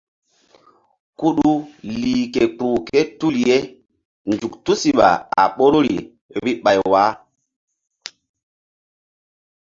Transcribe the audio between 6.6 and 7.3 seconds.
ɓay wah.